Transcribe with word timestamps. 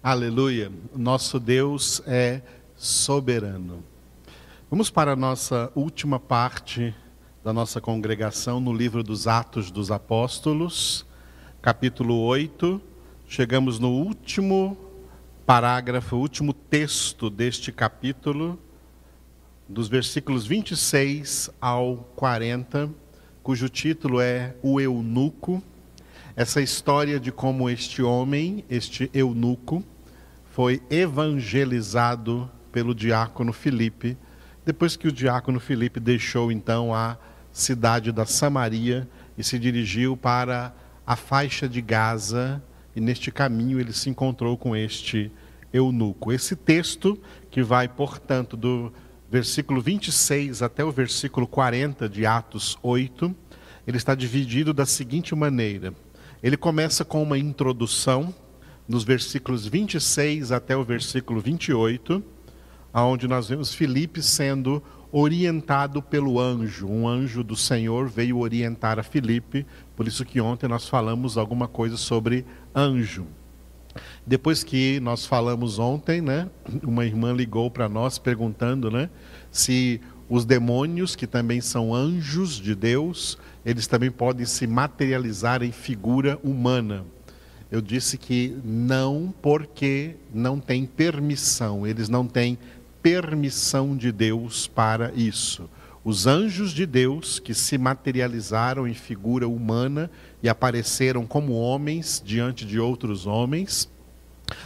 Aleluia. 0.00 0.70
Nosso 0.94 1.40
Deus 1.40 2.00
é 2.06 2.40
soberano. 2.76 3.82
Vamos 4.70 4.90
para 4.90 5.14
a 5.14 5.16
nossa 5.16 5.72
última 5.74 6.20
parte 6.20 6.94
da 7.42 7.52
nossa 7.52 7.80
congregação 7.80 8.60
no 8.60 8.72
livro 8.72 9.02
dos 9.02 9.26
Atos 9.26 9.72
dos 9.72 9.90
Apóstolos, 9.90 11.04
capítulo 11.60 12.14
8. 12.20 12.80
Chegamos 13.26 13.80
no 13.80 13.90
último 13.90 14.78
parágrafo, 15.44 16.14
último 16.14 16.52
texto 16.52 17.28
deste 17.28 17.72
capítulo, 17.72 18.56
dos 19.68 19.88
versículos 19.88 20.46
26 20.46 21.50
ao 21.60 22.08
40, 22.14 22.88
cujo 23.42 23.68
título 23.68 24.20
é 24.20 24.54
O 24.62 24.80
Eunuco 24.80 25.60
essa 26.38 26.62
história 26.62 27.18
de 27.18 27.32
como 27.32 27.68
este 27.68 28.00
homem, 28.00 28.64
este 28.70 29.10
eunuco, 29.12 29.82
foi 30.52 30.80
evangelizado 30.88 32.48
pelo 32.70 32.94
diácono 32.94 33.52
Filipe, 33.52 34.16
depois 34.64 34.94
que 34.94 35.08
o 35.08 35.12
diácono 35.12 35.58
Filipe 35.58 35.98
deixou 35.98 36.52
então 36.52 36.94
a 36.94 37.18
cidade 37.50 38.12
da 38.12 38.24
Samaria 38.24 39.08
e 39.36 39.42
se 39.42 39.58
dirigiu 39.58 40.16
para 40.16 40.72
a 41.04 41.16
faixa 41.16 41.68
de 41.68 41.80
Gaza, 41.80 42.62
e 42.94 43.00
neste 43.00 43.32
caminho 43.32 43.80
ele 43.80 43.92
se 43.92 44.08
encontrou 44.08 44.56
com 44.56 44.76
este 44.76 45.32
eunuco. 45.72 46.32
Esse 46.32 46.54
texto, 46.54 47.20
que 47.50 47.64
vai, 47.64 47.88
portanto, 47.88 48.56
do 48.56 48.92
versículo 49.28 49.80
26 49.80 50.62
até 50.62 50.84
o 50.84 50.92
versículo 50.92 51.48
40 51.48 52.08
de 52.08 52.24
Atos 52.24 52.78
8, 52.80 53.34
ele 53.84 53.96
está 53.96 54.14
dividido 54.14 54.72
da 54.72 54.86
seguinte 54.86 55.34
maneira: 55.34 55.92
ele 56.42 56.56
começa 56.56 57.04
com 57.04 57.22
uma 57.22 57.38
introdução, 57.38 58.34
nos 58.86 59.04
versículos 59.04 59.66
26 59.66 60.50
até 60.50 60.76
o 60.76 60.82
versículo 60.82 61.40
28, 61.40 62.22
aonde 62.92 63.28
nós 63.28 63.48
vemos 63.48 63.74
Filipe 63.74 64.22
sendo 64.22 64.82
orientado 65.12 66.02
pelo 66.02 66.38
anjo. 66.38 66.86
Um 66.86 67.08
anjo 67.08 67.42
do 67.42 67.56
Senhor 67.56 68.08
veio 68.08 68.38
orientar 68.38 68.98
a 68.98 69.02
Filipe, 69.02 69.66
por 69.96 70.06
isso 70.06 70.24
que 70.24 70.40
ontem 70.40 70.68
nós 70.68 70.88
falamos 70.88 71.36
alguma 71.36 71.68
coisa 71.68 71.96
sobre 71.96 72.44
anjo. 72.74 73.26
Depois 74.26 74.62
que 74.62 75.00
nós 75.00 75.26
falamos 75.26 75.78
ontem, 75.78 76.20
né, 76.20 76.48
uma 76.82 77.04
irmã 77.04 77.32
ligou 77.32 77.70
para 77.70 77.88
nós 77.88 78.18
perguntando, 78.18 78.90
né, 78.90 79.10
se 79.50 80.00
os 80.28 80.44
demônios, 80.44 81.16
que 81.16 81.26
também 81.26 81.60
são 81.60 81.94
anjos 81.94 82.56
de 82.56 82.74
Deus, 82.74 83.38
eles 83.64 83.86
também 83.86 84.10
podem 84.10 84.44
se 84.44 84.66
materializar 84.66 85.62
em 85.62 85.72
figura 85.72 86.38
humana. 86.42 87.04
Eu 87.70 87.80
disse 87.80 88.16
que 88.16 88.56
não, 88.64 89.32
porque 89.42 90.16
não 90.32 90.58
tem 90.58 90.86
permissão, 90.86 91.86
eles 91.86 92.08
não 92.08 92.26
têm 92.26 92.58
permissão 93.02 93.96
de 93.96 94.10
Deus 94.10 94.66
para 94.66 95.12
isso. 95.14 95.68
Os 96.04 96.26
anjos 96.26 96.72
de 96.72 96.86
Deus 96.86 97.38
que 97.38 97.52
se 97.52 97.76
materializaram 97.76 98.88
em 98.88 98.94
figura 98.94 99.46
humana 99.46 100.10
e 100.42 100.48
apareceram 100.48 101.26
como 101.26 101.52
homens 101.52 102.22
diante 102.24 102.64
de 102.64 102.80
outros 102.80 103.26
homens, 103.26 103.90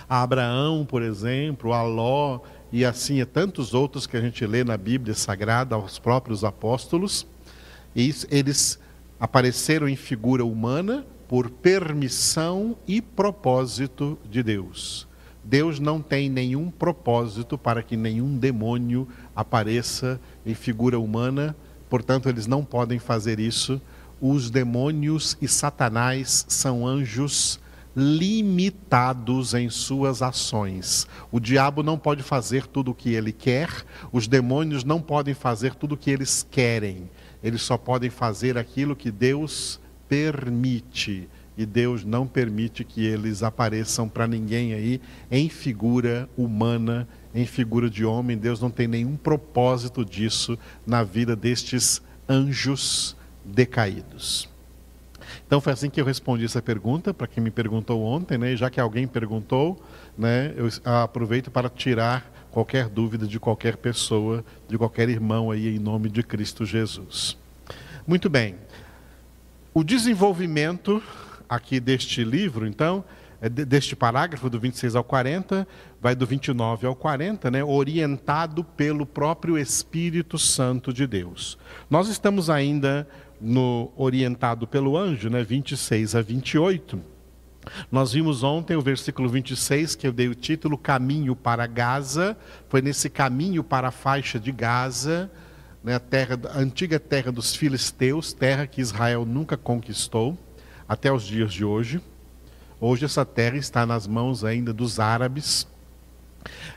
a 0.08 0.22
Abraão, 0.22 0.84
por 0.84 1.02
exemplo, 1.02 1.72
a 1.72 1.82
Ló, 1.82 2.40
e 2.72 2.84
assim 2.84 3.20
é 3.20 3.24
tantos 3.26 3.74
outros 3.74 4.06
que 4.06 4.16
a 4.16 4.20
gente 4.20 4.46
lê 4.46 4.64
na 4.64 4.76
Bíblia 4.76 5.14
Sagrada, 5.14 5.74
aos 5.74 5.98
próprios 5.98 6.42
apóstolos, 6.42 7.26
e 7.94 8.14
eles 8.30 8.78
apareceram 9.20 9.86
em 9.86 9.94
figura 9.94 10.44
humana 10.44 11.04
por 11.28 11.50
permissão 11.50 12.76
e 12.88 13.02
propósito 13.02 14.18
de 14.28 14.42
Deus. 14.42 15.06
Deus 15.44 15.78
não 15.78 16.00
tem 16.00 16.30
nenhum 16.30 16.70
propósito 16.70 17.58
para 17.58 17.82
que 17.82 17.96
nenhum 17.96 18.38
demônio 18.38 19.06
apareça 19.34 20.20
em 20.46 20.54
figura 20.54 20.98
humana, 20.98 21.54
portanto, 21.90 22.28
eles 22.28 22.46
não 22.46 22.64
podem 22.64 22.98
fazer 22.98 23.38
isso. 23.38 23.80
Os 24.20 24.50
demônios 24.50 25.36
e 25.42 25.48
Satanás 25.48 26.46
são 26.48 26.86
anjos 26.86 27.60
limitados 27.96 29.54
em 29.54 29.68
suas 29.68 30.22
ações. 30.22 31.06
O 31.30 31.38
diabo 31.38 31.82
não 31.82 31.98
pode 31.98 32.22
fazer 32.22 32.66
tudo 32.66 32.90
o 32.90 32.94
que 32.94 33.10
ele 33.10 33.32
quer, 33.32 33.68
os 34.10 34.26
demônios 34.26 34.84
não 34.84 35.00
podem 35.00 35.34
fazer 35.34 35.74
tudo 35.74 35.94
o 35.94 35.98
que 35.98 36.10
eles 36.10 36.46
querem. 36.50 37.08
Eles 37.42 37.62
só 37.62 37.76
podem 37.76 38.10
fazer 38.10 38.56
aquilo 38.56 38.96
que 38.96 39.10
Deus 39.10 39.80
permite. 40.08 41.28
E 41.56 41.66
Deus 41.66 42.02
não 42.04 42.26
permite 42.26 42.82
que 42.82 43.04
eles 43.04 43.42
apareçam 43.42 44.08
para 44.08 44.26
ninguém 44.26 44.72
aí 44.72 45.00
em 45.30 45.48
figura 45.50 46.28
humana, 46.36 47.06
em 47.34 47.44
figura 47.44 47.90
de 47.90 48.04
homem. 48.04 48.38
Deus 48.38 48.60
não 48.60 48.70
tem 48.70 48.88
nenhum 48.88 49.16
propósito 49.16 50.04
disso 50.04 50.58
na 50.86 51.02
vida 51.02 51.36
destes 51.36 52.00
anjos 52.28 53.14
decaídos. 53.44 54.51
Então 55.52 55.60
foi 55.60 55.74
assim 55.74 55.90
que 55.90 56.00
eu 56.00 56.04
respondi 56.06 56.46
essa 56.46 56.62
pergunta 56.62 57.12
para 57.12 57.26
quem 57.26 57.44
me 57.44 57.50
perguntou 57.50 58.02
ontem, 58.02 58.38
né? 58.38 58.54
E 58.54 58.56
já 58.56 58.70
que 58.70 58.80
alguém 58.80 59.06
perguntou, 59.06 59.84
né, 60.16 60.54
eu 60.56 60.66
aproveito 60.82 61.50
para 61.50 61.68
tirar 61.68 62.24
qualquer 62.50 62.88
dúvida 62.88 63.26
de 63.26 63.38
qualquer 63.38 63.76
pessoa, 63.76 64.42
de 64.66 64.78
qualquer 64.78 65.10
irmão 65.10 65.50
aí 65.50 65.76
em 65.76 65.78
nome 65.78 66.08
de 66.08 66.22
Cristo 66.22 66.64
Jesus. 66.64 67.36
Muito 68.06 68.30
bem. 68.30 68.54
O 69.74 69.84
desenvolvimento 69.84 71.02
aqui 71.46 71.78
deste 71.78 72.24
livro, 72.24 72.66
então, 72.66 73.04
é 73.38 73.50
deste 73.50 73.94
parágrafo 73.94 74.48
do 74.48 74.58
26 74.58 74.96
ao 74.96 75.04
40, 75.04 75.68
vai 76.00 76.14
do 76.14 76.24
29 76.24 76.86
ao 76.86 76.96
40, 76.96 77.50
né, 77.50 77.62
orientado 77.62 78.64
pelo 78.64 79.04
próprio 79.04 79.58
Espírito 79.58 80.38
Santo 80.38 80.94
de 80.94 81.06
Deus. 81.06 81.58
Nós 81.90 82.08
estamos 82.08 82.48
ainda 82.48 83.06
no 83.42 83.90
orientado 83.96 84.66
pelo 84.66 84.96
anjo, 84.96 85.28
né, 85.28 85.42
26 85.42 86.14
a 86.14 86.22
28. 86.22 87.00
Nós 87.90 88.12
vimos 88.12 88.42
ontem 88.42 88.76
o 88.76 88.80
versículo 88.80 89.28
26, 89.28 89.94
que 89.96 90.06
eu 90.06 90.12
dei 90.12 90.28
o 90.28 90.34
título 90.34 90.78
Caminho 90.78 91.34
para 91.34 91.66
Gaza. 91.66 92.36
Foi 92.68 92.80
nesse 92.80 93.10
caminho 93.10 93.62
para 93.62 93.88
a 93.88 93.92
faixa 93.92 94.38
de 94.38 94.52
Gaza, 94.52 95.30
né, 95.82 95.94
a, 95.96 96.00
terra, 96.00 96.38
a 96.54 96.58
antiga 96.58 96.98
terra 96.98 97.32
dos 97.32 97.54
filisteus, 97.54 98.32
terra 98.32 98.66
que 98.66 98.80
Israel 98.80 99.24
nunca 99.26 99.56
conquistou, 99.56 100.38
até 100.88 101.12
os 101.12 101.24
dias 101.24 101.52
de 101.52 101.64
hoje. 101.64 102.00
Hoje 102.80 103.04
essa 103.04 103.24
terra 103.24 103.56
está 103.56 103.84
nas 103.86 104.06
mãos 104.06 104.44
ainda 104.44 104.72
dos 104.72 104.98
árabes. 104.98 105.66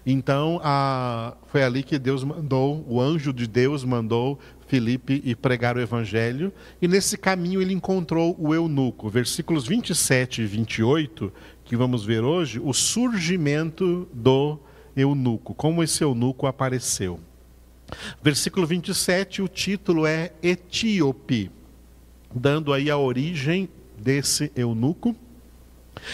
Então, 0.06 0.62
a, 0.64 1.36
foi 1.48 1.64
ali 1.64 1.82
que 1.82 1.98
Deus 1.98 2.24
mandou, 2.24 2.86
o 2.88 3.02
anjo 3.02 3.34
de 3.34 3.48
Deus 3.48 3.84
mandou 3.84 4.40
Filipe 4.68 5.22
e 5.24 5.36
pregar 5.36 5.78
o 5.78 5.82
evangelho, 5.82 6.52
e 6.82 6.88
nesse 6.88 7.18
caminho 7.18 7.62
ele 7.62 7.74
encontrou 7.74 8.36
o 8.40 8.54
eunuco. 8.54 9.10
Versículos 9.10 9.68
27 9.68 10.42
e 10.42 10.46
28, 10.46 11.32
que 11.64 11.76
vamos 11.76 12.04
ver 12.04 12.24
hoje, 12.24 12.60
o 12.60 12.74
surgimento 12.74 14.08
do 14.14 14.60
eunuco, 14.96 15.54
como 15.54 15.84
esse 15.84 16.04
eunuco 16.04 16.48
apareceu. 16.48 17.20
Versículo 18.22 18.66
27, 18.66 19.42
o 19.42 19.48
título 19.48 20.06
é 20.06 20.32
Etíope, 20.42 21.52
dando 22.34 22.74
aí 22.74 22.90
a 22.90 22.98
origem 22.98 23.70
desse 23.98 24.52
eunuco. 24.56 25.16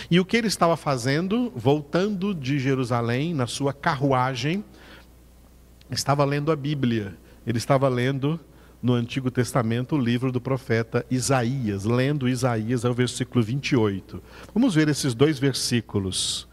E 0.10 0.20
o 0.20 0.26
que 0.26 0.38
ele 0.38 0.48
estava 0.48 0.78
fazendo, 0.78 1.52
voltando 1.56 2.36
de 2.36 2.60
Jerusalém 2.60 3.34
na 3.34 3.48
sua 3.48 3.74
carruagem, 3.74 4.64
estava 5.90 6.24
lendo 6.24 6.52
a 6.52 6.56
Bíblia. 6.56 7.18
Ele 7.46 7.58
estava 7.58 7.90
lendo 7.90 8.40
no 8.82 8.94
Antigo 8.94 9.30
Testamento 9.30 9.96
o 9.96 10.00
livro 10.00 10.32
do 10.32 10.42
profeta 10.42 11.06
Isaías, 11.10 11.86
lendo 11.86 12.28
Isaías 12.28 12.84
ao 12.84 12.94
versículo 12.94 13.44
28. 13.44 14.22
Vamos 14.54 14.76
ver 14.76 14.90
esses 14.90 15.14
dois 15.14 15.40
versículos. 15.40 16.48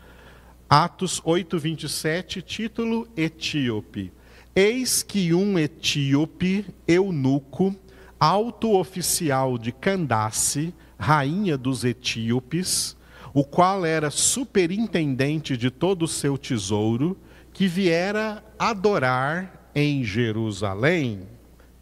Atos 0.69 1.21
8, 1.25 1.59
27, 1.59 2.43
título 2.43 3.09
Etíope. 3.17 4.13
Eis 4.55 5.03
que 5.03 5.33
um 5.33 5.59
etíope, 5.59 6.67
eunuco, 6.87 7.75
alto 8.19 8.77
oficial 8.77 9.57
de 9.57 9.73
Candace, 9.73 10.75
rainha 10.99 11.57
dos 11.57 11.85
etíopes, 11.85 12.97
o 13.33 13.45
qual 13.45 13.87
era 13.87 14.11
superintendente 14.11 15.57
de 15.57 15.71
todo 15.71 16.03
o 16.03 16.09
seu 16.09 16.37
tesouro, 16.37 17.17
que 17.53 17.67
viera 17.67 18.45
adorar 18.59 19.58
em 19.79 20.03
Jerusalém. 20.03 21.21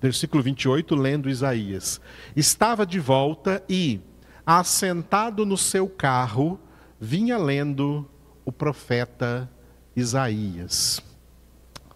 Versículo 0.00 0.42
28, 0.42 0.94
lendo 0.94 1.30
Isaías. 1.30 1.98
Estava 2.36 2.84
de 2.84 3.00
volta 3.00 3.64
e, 3.66 4.00
assentado 4.44 5.46
no 5.46 5.56
seu 5.56 5.88
carro, 5.88 6.60
vinha 7.00 7.38
lendo 7.38 8.06
o 8.44 8.52
profeta 8.52 9.50
Isaías. 9.96 11.00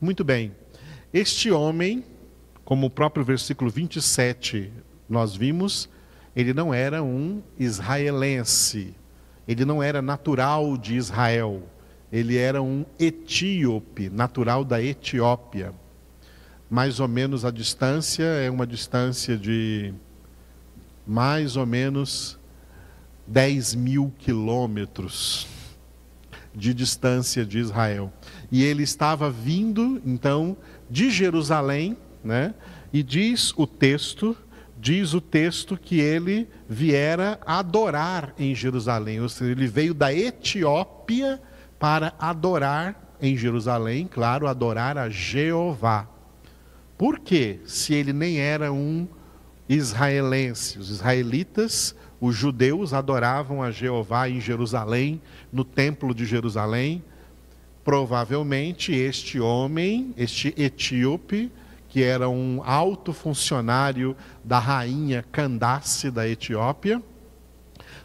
Muito 0.00 0.24
bem. 0.24 0.56
Este 1.12 1.50
homem, 1.50 2.02
como 2.64 2.86
o 2.86 2.90
próprio 2.90 3.22
versículo 3.22 3.70
27 3.70 4.72
nós 5.06 5.36
vimos, 5.36 5.86
ele 6.34 6.54
não 6.54 6.72
era 6.72 7.02
um 7.02 7.42
israelense, 7.58 8.94
ele 9.46 9.66
não 9.66 9.82
era 9.82 10.00
natural 10.00 10.78
de 10.78 10.94
Israel, 10.94 11.62
Ele 12.12 12.36
era 12.36 12.60
um 12.60 12.84
etíope, 12.98 14.08
natural 14.10 14.64
da 14.64 14.82
Etiópia. 14.82 15.72
Mais 16.70 17.00
ou 17.00 17.08
menos 17.08 17.44
a 17.44 17.50
distância 17.50 18.22
é 18.22 18.48
uma 18.48 18.64
distância 18.64 19.36
de 19.36 19.92
mais 21.04 21.56
ou 21.56 21.66
menos 21.66 22.38
10 23.26 23.74
mil 23.74 24.12
quilômetros 24.16 25.48
de 26.54 26.72
distância 26.72 27.44
de 27.44 27.58
Israel. 27.58 28.12
E 28.52 28.62
ele 28.62 28.84
estava 28.84 29.28
vindo, 29.28 30.00
então, 30.06 30.56
de 30.88 31.10
Jerusalém, 31.10 31.96
né? 32.22 32.54
E 32.92 33.02
diz 33.02 33.52
o 33.56 33.66
texto, 33.66 34.36
diz 34.78 35.12
o 35.12 35.20
texto 35.20 35.76
que 35.76 35.98
ele 35.98 36.48
viera 36.68 37.40
adorar 37.46 38.32
em 38.38 38.54
Jerusalém, 38.54 39.20
ou 39.20 39.28
seja, 39.28 39.50
ele 39.50 39.66
veio 39.66 39.94
da 39.94 40.12
Etiópia 40.14 41.40
para 41.78 42.14
adorar 42.18 43.16
em 43.20 43.36
Jerusalém, 43.36 44.08
claro, 44.08 44.46
adorar 44.46 44.96
a 44.96 45.08
Jeová. 45.08 46.08
Por 47.00 47.18
quê? 47.18 47.60
Se 47.64 47.94
ele 47.94 48.12
nem 48.12 48.40
era 48.40 48.70
um 48.70 49.08
israelense, 49.66 50.78
os 50.78 50.90
israelitas 50.90 51.96
os 52.20 52.36
judeus 52.36 52.92
adoravam 52.92 53.62
a 53.62 53.70
Jeová 53.70 54.28
em 54.28 54.38
Jerusalém, 54.38 55.18
no 55.50 55.64
templo 55.64 56.14
de 56.14 56.26
Jerusalém. 56.26 57.02
Provavelmente 57.82 58.92
este 58.92 59.40
homem, 59.40 60.12
este 60.14 60.52
etíope, 60.58 61.50
que 61.88 62.02
era 62.02 62.28
um 62.28 62.60
alto 62.62 63.14
funcionário 63.14 64.14
da 64.44 64.58
rainha 64.58 65.24
Candace 65.32 66.10
da 66.10 66.28
Etiópia, 66.28 67.02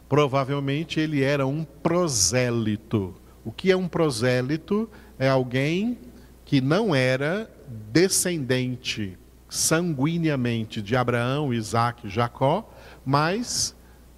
provavelmente 0.07 1.01
ele 1.01 1.21
era 1.21 1.45
um 1.45 1.65
prosélito. 1.65 3.13
O 3.43 3.51
que 3.51 3.73
é 3.73 3.75
um 3.75 3.89
prosélito? 3.89 4.89
É 5.19 5.27
alguém 5.27 5.97
que 6.45 6.61
não 6.61 6.95
era 6.95 7.51
descendente 7.91 9.17
sanguineamente 9.49 10.81
de 10.81 10.95
Abraão, 10.95 11.53
Isaac 11.53 12.07
e 12.07 12.09
Jacó, 12.09 12.71
mas 13.03 13.75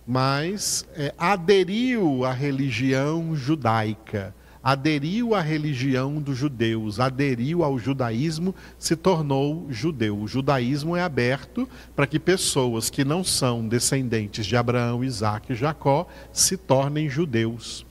mas 0.09 0.87
é, 0.95 1.13
aderiu 1.17 2.23
à 2.23 2.31
religião 2.31 3.35
judaica, 3.35 4.33
aderiu 4.63 5.35
à 5.35 5.41
religião 5.41 6.21
dos 6.21 6.37
judeus, 6.37 6.97
aderiu 6.97 7.61
ao 7.61 7.77
judaísmo, 7.77 8.55
se 8.79 8.95
tornou 8.95 9.67
judeu. 9.69 10.17
O 10.17 10.27
judaísmo 10.27 10.95
é 10.95 11.01
aberto 11.01 11.67
para 11.93 12.07
que 12.07 12.19
pessoas 12.19 12.89
que 12.89 13.03
não 13.03 13.21
são 13.21 13.67
descendentes 13.67 14.45
de 14.45 14.55
Abraão, 14.55 15.03
Isaac 15.03 15.51
e 15.51 15.55
Jacó 15.55 16.07
se 16.31 16.55
tornem 16.55 17.09
judeus. 17.09 17.86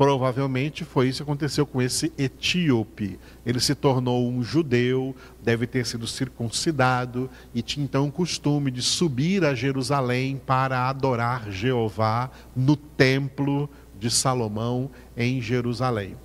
Provavelmente 0.00 0.82
foi 0.82 1.08
isso 1.08 1.18
que 1.18 1.30
aconteceu 1.30 1.66
com 1.66 1.82
esse 1.82 2.10
etíope. 2.16 3.18
Ele 3.44 3.60
se 3.60 3.74
tornou 3.74 4.26
um 4.30 4.42
judeu, 4.42 5.14
deve 5.42 5.66
ter 5.66 5.84
sido 5.84 6.06
circuncidado 6.06 7.28
e 7.54 7.60
tinha 7.60 7.84
então 7.84 8.08
o 8.08 8.10
costume 8.10 8.70
de 8.70 8.80
subir 8.80 9.44
a 9.44 9.54
Jerusalém 9.54 10.40
para 10.46 10.88
adorar 10.88 11.52
Jeová 11.52 12.30
no 12.56 12.76
templo 12.76 13.68
de 13.98 14.10
Salomão 14.10 14.90
em 15.14 15.38
Jerusalém. 15.42 16.16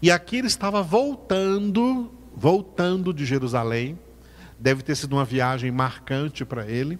E 0.00 0.10
aqui 0.10 0.36
ele 0.36 0.46
estava 0.46 0.82
voltando, 0.82 2.10
voltando 2.34 3.12
de 3.12 3.26
Jerusalém. 3.26 3.98
Deve 4.58 4.82
ter 4.82 4.96
sido 4.96 5.12
uma 5.12 5.24
viagem 5.26 5.70
marcante 5.70 6.46
para 6.46 6.66
ele. 6.66 6.98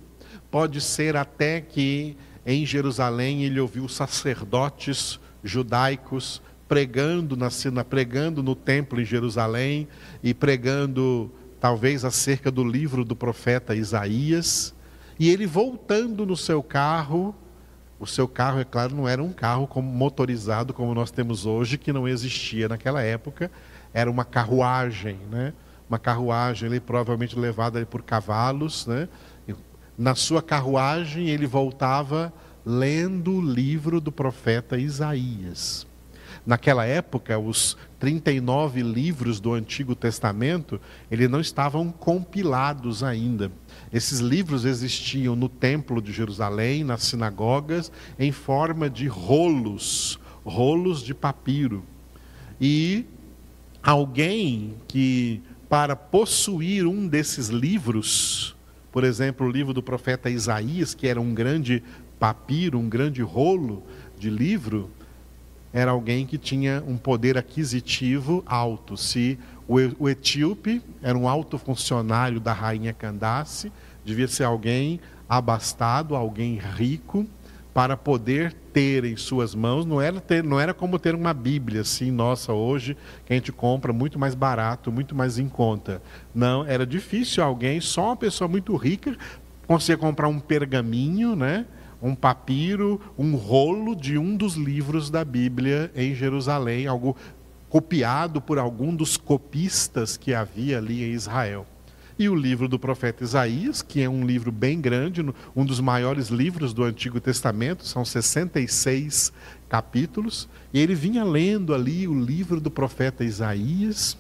Pode 0.51 0.83
ser 0.83 1.17
até 1.17 1.63
que 1.63 2.19
em 2.45 2.67
Jerusalém 2.67 3.45
ele 3.45 3.59
ouviu 3.59 3.89
sacerdotes 3.89 5.19
judaicos 5.45 6.43
pregando 6.67 7.37
na 7.37 7.49
pregando 7.85 8.43
no 8.43 8.55
templo 8.55 9.01
em 9.01 9.05
Jerusalém 9.05 9.87
e 10.23 10.33
pregando 10.33 11.31
talvez 11.61 12.05
acerca 12.05 12.51
do 12.51 12.65
livro 12.65 13.05
do 13.05 13.15
profeta 13.15 13.75
Isaías, 13.75 14.75
e 15.19 15.31
ele 15.31 15.47
voltando 15.47 16.27
no 16.27 16.37
seu 16.37 16.63
carro, 16.63 17.35
o 17.99 18.07
seu 18.07 18.27
carro, 18.27 18.61
é 18.61 18.65
claro, 18.65 18.95
não 18.95 19.09
era 19.09 19.23
um 19.23 19.33
carro 19.33 19.67
como 19.67 19.89
motorizado 19.89 20.75
como 20.75 20.95
nós 20.95 21.11
temos 21.11 21.47
hoje, 21.47 21.79
que 21.79 21.93
não 21.93 22.09
existia 22.09 22.69
naquela 22.69 23.03
época, 23.03 23.51
era 23.95 24.11
uma 24.11 24.25
carruagem, 24.25 25.19
né? 25.31 25.53
Uma 25.89 25.99
carruagem, 25.99 26.69
ele 26.69 26.81
provavelmente 26.81 27.39
levada 27.39 27.85
por 27.87 28.03
cavalos, 28.03 28.87
né? 28.87 29.09
Na 29.97 30.15
sua 30.15 30.43
carruagem 30.43 31.29
ele 31.29 31.47
voltava 31.47 32.33
lendo 32.65 33.33
o 33.33 33.41
livro 33.41 34.01
do 34.01 34.11
profeta 34.11 34.79
Isaías. 34.79 35.87
Naquela 36.47 36.85
época, 36.85 37.39
os 37.39 37.77
39 37.99 38.83
livros 38.83 39.41
do 39.41 39.55
Antigo 39.55 39.95
Testamento, 39.95 40.79
eles 41.11 41.29
não 41.31 41.41
estavam 41.41 41.91
compilados 41.91 43.03
ainda. 43.03 43.51
Esses 43.93 44.19
livros 44.19 44.67
existiam 44.67 45.35
no 45.35 45.49
Templo 45.49 46.03
de 46.03 46.13
Jerusalém, 46.13 46.85
nas 46.85 47.05
sinagogas, 47.05 47.91
em 48.19 48.31
forma 48.31 48.91
de 48.91 49.07
rolos, 49.07 50.19
rolos 50.45 51.03
de 51.03 51.15
papiro. 51.15 51.83
E 52.61 53.07
alguém 53.83 54.75
que, 54.87 55.41
para 55.69 55.97
possuir 55.97 56.87
um 56.87 57.09
desses 57.09 57.49
livros, 57.49 58.55
por 58.93 59.03
exemplo, 59.03 59.47
o 59.47 59.51
livro 59.51 59.73
do 59.73 59.83
profeta 59.83 60.29
Isaías, 60.31 60.95
que 60.95 61.09
era 61.09 61.21
um 61.21 61.35
grande 61.35 61.83
papiro, 62.19 62.79
um 62.79 62.89
grande 62.89 63.23
rolo 63.23 63.83
de 64.19 64.31
livro, 64.31 64.91
era 65.73 65.91
alguém 65.91 66.25
que 66.25 66.39
tinha 66.39 66.83
um 66.87 66.97
poder 66.97 67.37
aquisitivo 67.37 68.43
alto. 68.47 68.97
Se 68.97 69.39
o 69.67 70.09
etíope 70.09 70.81
era 71.03 71.17
um 71.17 71.29
alto 71.29 71.59
funcionário 71.59 72.39
da 72.39 72.53
rainha 72.53 72.93
Candace, 72.93 73.73
devia 74.05 74.29
ser 74.29 74.45
alguém 74.45 75.01
abastado, 75.29 76.15
alguém 76.15 76.57
rico, 76.77 77.27
para 77.73 77.97
poder 77.97 78.53
ter 78.73 79.05
em 79.05 79.17
suas 79.17 79.53
mãos, 79.53 79.85
não 79.85 80.01
era, 80.01 80.21
ter, 80.21 80.45
não 80.45 80.61
era 80.61 80.73
como 80.73 80.97
ter 80.97 81.13
uma 81.13 81.35
Bíblia 81.35 81.81
assim, 81.81 82.09
nossa, 82.09 82.53
hoje, 82.53 82.97
que 83.27 83.33
a 83.33 83.37
gente 83.37 83.51
compra 83.51 83.93
muito 83.93 84.17
mais 84.17 84.33
barato, 84.37 84.93
muito 84.93 85.13
mais 85.13 85.41
em 85.41 85.49
conta. 85.49 86.01
Não, 86.33 86.65
era 86.65 86.87
difícil 86.87 87.43
alguém, 87.43 87.81
só 87.81 88.07
uma 88.07 88.17
pessoa 88.17 88.47
muito 88.47 88.77
rica, 88.77 89.17
conseguia 89.67 89.97
comprar 89.97 90.29
um 90.29 90.39
pergaminho, 90.39 91.35
né? 91.35 91.67
Um 92.05 92.15
papiro, 92.15 93.01
um 93.17 93.35
rolo 93.35 93.97
de 93.97 94.19
um 94.19 94.37
dos 94.37 94.57
livros 94.57 95.09
da 95.09 95.25
Bíblia 95.25 95.91
em 95.97 96.15
Jerusalém, 96.15 96.87
algo 96.87 97.17
copiado 97.71 98.43
por 98.43 98.59
algum 98.59 98.95
dos 98.95 99.17
copistas 99.17 100.19
que 100.19 100.35
havia 100.35 100.77
ali 100.77 101.03
em 101.03 101.13
Israel. 101.13 101.67
E 102.19 102.29
o 102.29 102.35
livro 102.35 102.69
do 102.69 102.79
profeta 102.79 103.25
Isaías, 103.25 103.81
que 103.81 104.03
é 104.03 104.09
um 104.09 104.25
livro 104.25 104.53
bem 104.53 104.81
grande, 104.81 105.25
um 105.57 105.65
dos 105.65 105.81
maiores 105.81 106.29
livros 106.29 106.75
do 106.75 106.85
Antigo 106.85 107.19
Testamento, 107.21 107.87
são 107.87 108.05
66 108.05 109.33
capítulos, 109.69 110.47
e 110.75 110.81
ele 110.81 110.95
vinha 110.95 111.25
lendo 111.25 111.75
ali 111.75 112.07
o 112.07 112.15
livro 112.15 112.61
do 112.61 112.71
profeta 112.71 113.25
Isaías. 113.25 114.17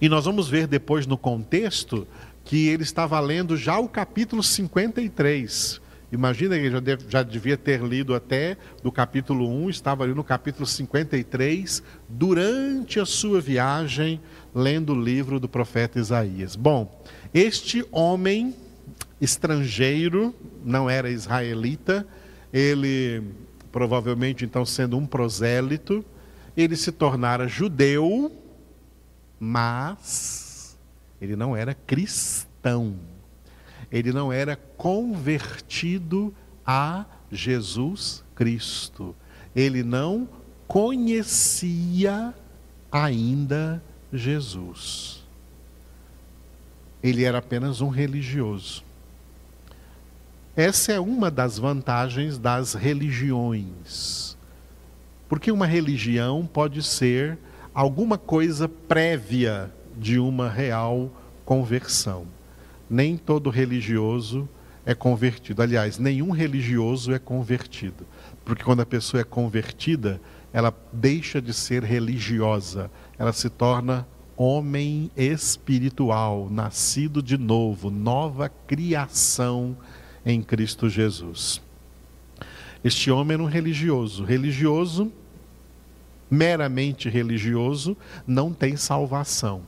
E 0.00 0.08
nós 0.08 0.24
vamos 0.24 0.48
ver 0.48 0.68
depois 0.68 1.04
no 1.04 1.18
contexto 1.18 2.06
que 2.44 2.68
ele 2.68 2.84
estava 2.84 3.18
lendo 3.18 3.56
já 3.56 3.76
o 3.76 3.88
capítulo 3.88 4.40
53, 4.40 5.80
Imagina 6.16 6.56
que 6.56 6.70
já, 6.70 6.80
já 7.10 7.22
devia 7.22 7.58
ter 7.58 7.82
lido 7.82 8.14
até 8.14 8.56
do 8.82 8.90
capítulo 8.90 9.46
1, 9.66 9.68
estava 9.68 10.02
ali 10.02 10.14
no 10.14 10.24
capítulo 10.24 10.66
53, 10.66 11.82
durante 12.08 12.98
a 12.98 13.04
sua 13.04 13.38
viagem, 13.38 14.18
lendo 14.54 14.94
o 14.94 15.00
livro 15.00 15.38
do 15.38 15.46
profeta 15.46 15.98
Isaías. 15.98 16.56
Bom, 16.56 17.04
este 17.34 17.84
homem 17.92 18.56
estrangeiro, 19.20 20.34
não 20.64 20.88
era 20.88 21.10
israelita, 21.10 22.06
ele 22.50 23.22
provavelmente 23.70 24.42
então 24.42 24.64
sendo 24.64 24.96
um 24.96 25.04
prosélito, 25.04 26.02
ele 26.56 26.76
se 26.76 26.92
tornara 26.92 27.46
judeu, 27.46 28.32
mas 29.38 30.78
ele 31.20 31.36
não 31.36 31.54
era 31.54 31.74
cristão 31.74 32.96
ele 33.90 34.12
não 34.12 34.32
era 34.32 34.56
convertido 34.76 36.34
a 36.66 37.04
Jesus 37.30 38.24
Cristo. 38.34 39.14
Ele 39.54 39.82
não 39.82 40.28
conhecia 40.66 42.34
ainda 42.90 43.82
Jesus. 44.12 45.24
Ele 47.02 47.24
era 47.24 47.38
apenas 47.38 47.80
um 47.80 47.88
religioso. 47.88 48.84
Essa 50.56 50.92
é 50.92 51.00
uma 51.00 51.30
das 51.30 51.58
vantagens 51.58 52.38
das 52.38 52.74
religiões. 52.74 54.36
Porque 55.28 55.52
uma 55.52 55.66
religião 55.66 56.46
pode 56.46 56.82
ser 56.82 57.38
alguma 57.74 58.16
coisa 58.16 58.68
prévia 58.68 59.70
de 59.96 60.18
uma 60.18 60.48
real 60.48 61.10
conversão 61.44 62.35
nem 62.88 63.16
todo 63.16 63.50
religioso 63.50 64.48
é 64.84 64.94
convertido. 64.94 65.62
Aliás, 65.62 65.98
nenhum 65.98 66.30
religioso 66.30 67.12
é 67.12 67.18
convertido. 67.18 68.06
Porque 68.44 68.62
quando 68.62 68.80
a 68.80 68.86
pessoa 68.86 69.20
é 69.20 69.24
convertida, 69.24 70.20
ela 70.52 70.74
deixa 70.92 71.42
de 71.42 71.52
ser 71.52 71.82
religiosa, 71.82 72.90
ela 73.18 73.32
se 73.32 73.50
torna 73.50 74.06
homem 74.36 75.10
espiritual, 75.16 76.48
nascido 76.50 77.22
de 77.22 77.36
novo, 77.36 77.90
nova 77.90 78.48
criação 78.48 79.76
em 80.24 80.42
Cristo 80.42 80.88
Jesus. 80.88 81.60
Este 82.84 83.10
homem 83.10 83.34
era 83.34 83.42
um 83.42 83.46
religioso. 83.46 84.24
Religioso, 84.24 85.10
meramente 86.30 87.08
religioso, 87.08 87.96
não 88.26 88.52
tem 88.52 88.76
salvação. 88.76 89.62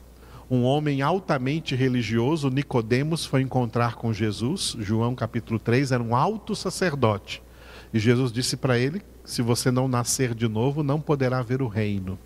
Um 0.49 0.63
homem 0.63 1.01
altamente 1.03 1.75
religioso, 1.75 2.49
Nicodemos, 2.49 3.23
foi 3.23 3.41
encontrar 3.41 3.95
com 3.95 4.11
Jesus, 4.11 4.75
João 4.79 5.13
capítulo 5.13 5.59
3, 5.59 5.91
era 5.91 6.01
um 6.01 6.15
alto 6.15 6.55
sacerdote. 6.55 7.43
E 7.93 7.99
Jesus 7.99 8.31
disse 8.31 8.57
para 8.57 8.77
ele: 8.77 9.01
se 9.23 9.43
você 9.43 9.69
não 9.69 9.87
nascer 9.87 10.33
de 10.33 10.47
novo, 10.47 10.81
não 10.81 10.99
poderá 10.99 11.43
ver 11.43 11.61
o 11.61 11.67
reino. 11.67 12.17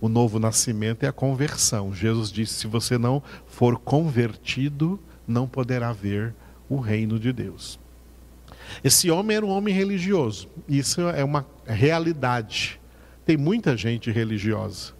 O 0.00 0.08
novo 0.08 0.38
nascimento 0.38 1.02
é 1.02 1.08
a 1.08 1.12
conversão. 1.12 1.92
Jesus 1.92 2.30
disse: 2.30 2.54
se 2.54 2.66
você 2.68 2.96
não 2.96 3.20
for 3.46 3.76
convertido, 3.76 5.00
não 5.26 5.48
poderá 5.48 5.92
ver 5.92 6.34
o 6.68 6.78
reino 6.78 7.18
de 7.18 7.32
Deus. 7.32 7.78
Esse 8.84 9.10
homem 9.10 9.36
era 9.36 9.46
um 9.46 9.50
homem 9.50 9.74
religioso. 9.74 10.48
Isso 10.68 11.00
é 11.00 11.24
uma 11.24 11.44
realidade. 11.66 12.80
Tem 13.26 13.36
muita 13.36 13.76
gente 13.76 14.10
religiosa. 14.10 14.92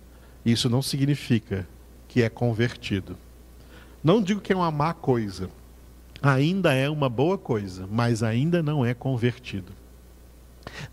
Isso 0.45 0.69
não 0.69 0.83
significa 0.83 1.67
que 2.13 2.23
é 2.23 2.29
convertido. 2.29 3.17
Não 4.05 4.21
digo 4.21 4.41
que 4.41 4.53
é 4.53 4.57
uma 4.57 4.71
má 4.71 4.93
coisa. 4.93 5.49
Ainda 6.21 6.75
é 6.75 6.91
uma 6.91 7.09
boa 7.09 7.39
coisa, 7.39 7.89
mas 7.91 8.23
ainda 8.23 8.63
não 8.63 8.85
é 8.85 8.93
convertido. 8.93 9.73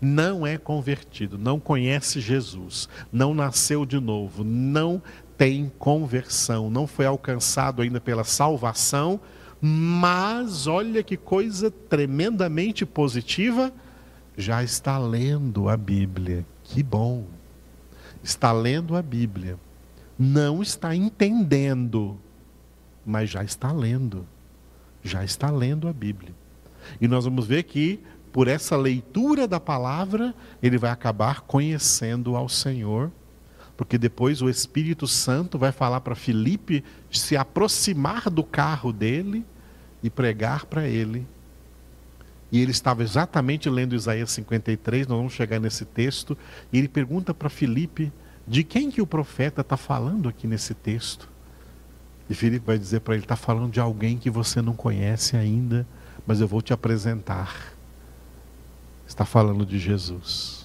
Não 0.00 0.46
é 0.46 0.56
convertido, 0.56 1.38
não 1.38 1.60
conhece 1.60 2.20
Jesus, 2.20 2.88
não 3.12 3.34
nasceu 3.34 3.86
de 3.86 4.00
novo, 4.00 4.42
não 4.42 5.00
tem 5.36 5.70
conversão, 5.78 6.68
não 6.68 6.86
foi 6.86 7.06
alcançado 7.06 7.82
ainda 7.82 8.00
pela 8.00 8.24
salvação 8.24 9.20
mas 9.60 10.66
olha 10.66 11.02
que 11.02 11.18
coisa 11.18 11.70
tremendamente 11.70 12.86
positiva, 12.86 13.70
já 14.34 14.64
está 14.64 14.96
lendo 14.96 15.68
a 15.68 15.76
Bíblia. 15.76 16.46
Que 16.64 16.82
bom. 16.82 17.26
Está 18.22 18.52
lendo 18.52 18.96
a 18.96 19.02
Bíblia. 19.02 19.58
Não 20.22 20.60
está 20.60 20.94
entendendo, 20.94 22.18
mas 23.04 23.30
já 23.30 23.42
está 23.42 23.72
lendo. 23.72 24.26
Já 25.02 25.24
está 25.24 25.50
lendo 25.50 25.88
a 25.88 25.92
Bíblia. 25.92 26.34
E 27.00 27.08
nós 27.08 27.24
vamos 27.24 27.46
ver 27.46 27.62
que 27.62 28.00
por 28.30 28.46
essa 28.46 28.76
leitura 28.76 29.48
da 29.48 29.58
palavra, 29.58 30.34
ele 30.62 30.76
vai 30.78 30.90
acabar 30.90 31.40
conhecendo 31.40 32.36
ao 32.36 32.48
Senhor 32.48 33.10
porque 33.80 33.96
depois 33.96 34.42
o 34.42 34.50
Espírito 34.50 35.06
Santo 35.06 35.58
vai 35.58 35.72
falar 35.72 36.02
para 36.02 36.14
Filipe 36.14 36.84
se 37.10 37.34
aproximar 37.34 38.28
do 38.28 38.44
carro 38.44 38.92
dele 38.92 39.42
e 40.02 40.10
pregar 40.10 40.66
para 40.66 40.86
ele. 40.86 41.26
E 42.52 42.60
ele 42.60 42.72
estava 42.72 43.02
exatamente 43.02 43.70
lendo 43.70 43.96
Isaías 43.96 44.32
53, 44.32 45.06
nós 45.06 45.16
vamos 45.16 45.32
chegar 45.32 45.58
nesse 45.58 45.86
texto, 45.86 46.36
e 46.70 46.76
ele 46.76 46.88
pergunta 46.88 47.32
para 47.32 47.48
Filipe 47.48 48.12
de 48.50 48.64
quem 48.64 48.90
que 48.90 49.00
o 49.00 49.06
profeta 49.06 49.62
está 49.62 49.76
falando 49.76 50.28
aqui 50.28 50.46
nesse 50.46 50.74
texto. 50.74 51.30
E 52.28 52.34
Filipe 52.34 52.66
vai 52.66 52.78
dizer 52.78 53.00
para 53.00 53.14
ele: 53.14 53.22
está 53.22 53.36
falando 53.36 53.72
de 53.72 53.80
alguém 53.80 54.18
que 54.18 54.28
você 54.28 54.60
não 54.60 54.74
conhece 54.74 55.36
ainda, 55.36 55.86
mas 56.26 56.40
eu 56.40 56.48
vou 56.48 56.60
te 56.60 56.72
apresentar. 56.72 57.72
Está 59.06 59.24
falando 59.24 59.64
de 59.64 59.78
Jesus 59.78 60.60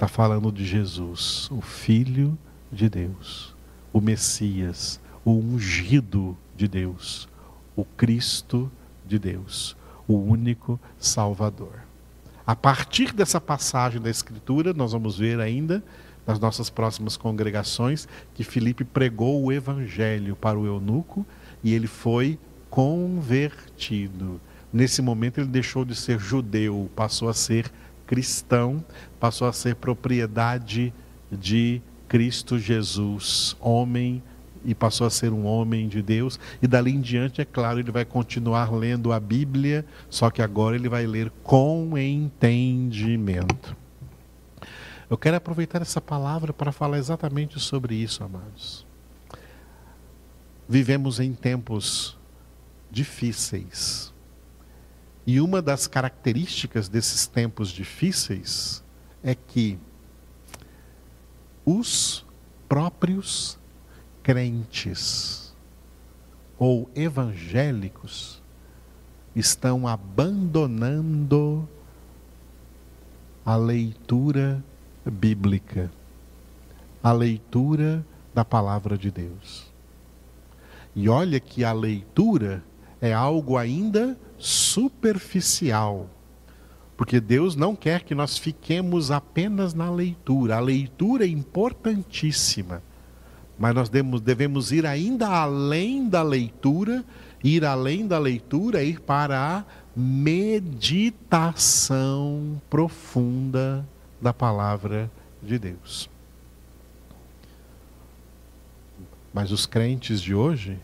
está 0.00 0.08
falando 0.08 0.50
de 0.50 0.64
Jesus, 0.64 1.46
o 1.50 1.60
Filho 1.60 2.38
de 2.72 2.88
Deus, 2.88 3.54
o 3.92 4.00
Messias, 4.00 4.98
o 5.22 5.32
ungido 5.32 6.34
de 6.56 6.66
Deus, 6.66 7.28
o 7.76 7.84
Cristo 7.84 8.72
de 9.06 9.18
Deus, 9.18 9.76
o 10.08 10.14
único 10.14 10.80
Salvador. 10.98 11.82
A 12.50 12.56
partir 12.56 13.12
dessa 13.12 13.40
passagem 13.40 14.00
da 14.00 14.10
Escritura, 14.10 14.74
nós 14.74 14.90
vamos 14.90 15.16
ver 15.16 15.38
ainda 15.38 15.84
nas 16.26 16.40
nossas 16.40 16.68
próximas 16.68 17.16
congregações 17.16 18.08
que 18.34 18.42
Filipe 18.42 18.82
pregou 18.82 19.40
o 19.44 19.52
Evangelho 19.52 20.34
para 20.34 20.58
o 20.58 20.66
eunuco 20.66 21.24
e 21.62 21.72
ele 21.72 21.86
foi 21.86 22.36
convertido. 22.68 24.40
Nesse 24.72 25.00
momento, 25.00 25.38
ele 25.38 25.46
deixou 25.46 25.84
de 25.84 25.94
ser 25.94 26.18
judeu, 26.18 26.90
passou 26.96 27.28
a 27.28 27.34
ser 27.34 27.70
cristão 28.04 28.84
passou 29.20 29.46
a 29.46 29.52
ser 29.52 29.76
propriedade 29.76 30.92
de 31.30 31.80
Cristo 32.08 32.58
Jesus, 32.58 33.56
homem 33.60 34.20
e 34.64 34.74
passou 34.74 35.06
a 35.06 35.10
ser 35.10 35.32
um 35.32 35.46
homem 35.46 35.88
de 35.88 36.02
Deus. 36.02 36.38
E 36.60 36.66
dali 36.66 36.92
em 36.92 37.00
diante, 37.00 37.40
é 37.40 37.44
claro, 37.44 37.78
ele 37.78 37.90
vai 37.90 38.04
continuar 38.04 38.72
lendo 38.72 39.12
a 39.12 39.20
Bíblia, 39.20 39.84
só 40.08 40.30
que 40.30 40.42
agora 40.42 40.76
ele 40.76 40.88
vai 40.88 41.06
ler 41.06 41.30
com 41.42 41.96
entendimento. 41.96 43.76
Eu 45.08 45.18
quero 45.18 45.36
aproveitar 45.36 45.82
essa 45.82 46.00
palavra 46.00 46.52
para 46.52 46.70
falar 46.70 46.98
exatamente 46.98 47.58
sobre 47.58 47.94
isso, 47.96 48.22
amados. 48.22 48.86
Vivemos 50.68 51.18
em 51.18 51.32
tempos 51.34 52.16
difíceis. 52.90 54.12
E 55.26 55.40
uma 55.40 55.60
das 55.60 55.86
características 55.86 56.88
desses 56.88 57.26
tempos 57.26 57.70
difíceis 57.70 58.82
é 59.22 59.34
que 59.34 59.78
os 61.64 62.24
próprios 62.68 63.59
crentes 64.30 65.52
ou 66.56 66.88
evangélicos 66.94 68.40
estão 69.34 69.88
abandonando 69.88 71.68
a 73.44 73.56
leitura 73.56 74.62
bíblica, 75.04 75.90
a 77.02 77.10
leitura 77.10 78.06
da 78.32 78.44
palavra 78.44 78.96
de 78.96 79.10
Deus. 79.10 79.66
E 80.94 81.08
olha 81.08 81.40
que 81.40 81.64
a 81.64 81.72
leitura 81.72 82.62
é 83.00 83.12
algo 83.12 83.56
ainda 83.56 84.16
superficial. 84.38 86.08
Porque 86.96 87.18
Deus 87.20 87.56
não 87.56 87.74
quer 87.74 88.04
que 88.04 88.14
nós 88.14 88.38
fiquemos 88.38 89.10
apenas 89.10 89.74
na 89.74 89.90
leitura. 89.90 90.58
A 90.58 90.60
leitura 90.60 91.24
é 91.24 91.28
importantíssima. 91.28 92.80
Mas 93.60 93.74
nós 93.74 93.90
devemos 93.90 94.72
ir 94.72 94.86
ainda 94.86 95.28
além 95.28 96.08
da 96.08 96.22
leitura, 96.22 97.04
ir 97.44 97.62
além 97.62 98.06
da 98.06 98.18
leitura, 98.18 98.82
ir 98.82 99.00
para 99.00 99.58
a 99.58 99.62
meditação 99.94 101.38
profunda 102.70 103.86
da 104.18 104.32
palavra 104.32 105.10
de 105.42 105.58
Deus. 105.58 106.08
Mas 109.30 109.52
os 109.52 109.66
crentes 109.66 110.22
de 110.22 110.34
hoje, 110.34 110.78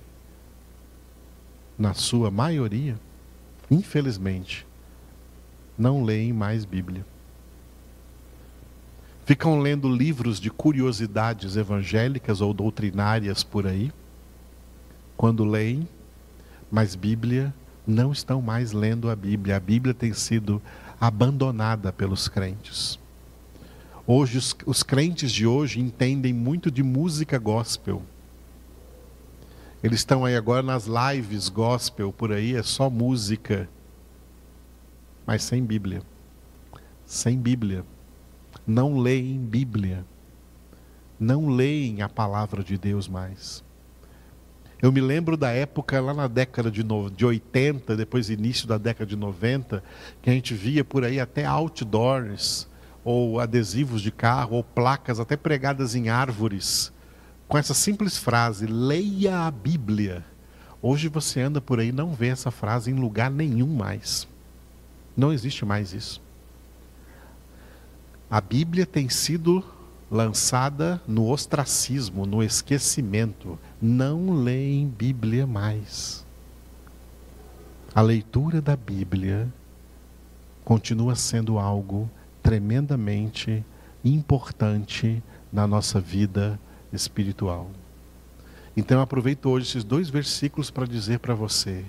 na 1.78 1.94
sua 1.94 2.30
maioria, 2.30 3.00
infelizmente, 3.70 4.66
não 5.78 6.04
leem 6.04 6.30
mais 6.30 6.66
Bíblia. 6.66 7.06
Ficam 9.26 9.60
lendo 9.60 9.88
livros 9.88 10.40
de 10.40 10.48
curiosidades 10.48 11.56
evangélicas 11.56 12.40
ou 12.40 12.54
doutrinárias 12.54 13.44
por 13.44 13.66
aí. 13.66 13.92
Quando 15.18 15.44
leem, 15.44 15.86
mas 16.70 16.94
Bíblia, 16.94 17.52
não 17.86 18.10
estão 18.10 18.40
mais 18.40 18.72
lendo 18.72 19.10
a 19.10 19.14
Bíblia. 19.14 19.56
A 19.56 19.60
Bíblia 19.60 19.92
tem 19.92 20.14
sido 20.14 20.62
abandonada 20.98 21.92
pelos 21.92 22.26
crentes. 22.26 22.98
Hoje, 24.06 24.38
os, 24.38 24.56
os 24.64 24.82
crentes 24.82 25.30
de 25.30 25.46
hoje 25.46 25.80
entendem 25.80 26.32
muito 26.32 26.70
de 26.70 26.82
música 26.82 27.38
gospel 27.38 28.02
eles 29.86 30.00
estão 30.00 30.24
aí 30.24 30.34
agora 30.34 30.62
nas 30.62 30.86
lives 30.86 31.48
gospel, 31.48 32.12
por 32.12 32.32
aí 32.32 32.56
é 32.56 32.62
só 32.64 32.88
música, 32.90 33.68
mas 35.24 35.44
sem 35.44 35.62
Bíblia. 35.64 36.02
Sem 37.04 37.38
Bíblia. 37.38 37.84
Não 38.66 38.98
leem 38.98 39.38
Bíblia. 39.38 40.04
Não 41.20 41.48
leem 41.48 42.02
a 42.02 42.08
palavra 42.08 42.64
de 42.64 42.76
Deus 42.76 43.06
mais. 43.08 43.64
Eu 44.82 44.90
me 44.90 45.00
lembro 45.00 45.36
da 45.36 45.50
época 45.50 46.00
lá 46.00 46.12
na 46.12 46.26
década 46.26 46.70
de, 46.70 46.82
no, 46.82 47.08
de 47.08 47.24
80, 47.24 47.96
depois 47.96 48.28
início 48.28 48.66
da 48.66 48.76
década 48.76 49.06
de 49.06 49.16
90, 49.16 49.82
que 50.20 50.28
a 50.28 50.32
gente 50.32 50.52
via 50.52 50.84
por 50.84 51.04
aí 51.04 51.20
até 51.20 51.44
outdoors, 51.44 52.68
ou 53.04 53.38
adesivos 53.38 54.02
de 54.02 54.10
carro, 54.10 54.56
ou 54.56 54.64
placas 54.64 55.20
até 55.20 55.36
pregadas 55.36 55.94
em 55.94 56.08
árvores, 56.08 56.92
com 57.46 57.56
essa 57.56 57.72
simples 57.72 58.18
frase, 58.18 58.66
leia 58.66 59.46
a 59.46 59.50
Bíblia. 59.50 60.24
Hoje 60.82 61.08
você 61.08 61.40
anda 61.40 61.60
por 61.60 61.78
aí 61.78 61.88
e 61.88 61.92
não 61.92 62.12
vê 62.12 62.28
essa 62.28 62.50
frase 62.50 62.90
em 62.90 62.94
lugar 62.94 63.30
nenhum 63.30 63.68
mais. 63.68 64.26
Não 65.16 65.32
existe 65.32 65.64
mais 65.64 65.92
isso. 65.92 66.25
A 68.30 68.40
Bíblia 68.40 68.84
tem 68.84 69.08
sido 69.08 69.64
lançada 70.10 71.00
no 71.06 71.28
ostracismo, 71.28 72.26
no 72.26 72.42
esquecimento. 72.42 73.58
Não 73.80 74.32
leem 74.32 74.88
Bíblia 74.88 75.46
mais. 75.46 76.24
A 77.94 78.00
leitura 78.00 78.60
da 78.60 78.76
Bíblia 78.76 79.48
continua 80.64 81.14
sendo 81.14 81.58
algo 81.58 82.10
tremendamente 82.42 83.64
importante 84.04 85.22
na 85.52 85.66
nossa 85.66 86.00
vida 86.00 86.58
espiritual. 86.92 87.70
Então 88.76 88.98
eu 88.98 89.02
aproveito 89.02 89.46
hoje 89.46 89.68
esses 89.68 89.84
dois 89.84 90.10
versículos 90.10 90.70
para 90.70 90.86
dizer 90.86 91.20
para 91.20 91.34
você: 91.34 91.84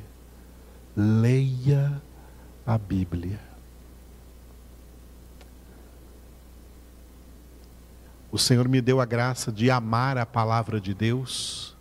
leia 0.96 2.02
a 2.66 2.78
Bíblia. 2.78 3.47
O 8.30 8.38
Senhor 8.38 8.68
me 8.68 8.82
deu 8.82 9.00
a 9.00 9.06
graça 9.06 9.50
de 9.52 9.72
amar 9.72 10.18
a 10.18 10.26
palavra 10.26 10.82
de 10.82 10.94
Deus. 10.94 11.78